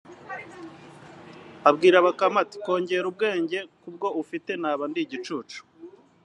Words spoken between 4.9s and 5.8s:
igicucu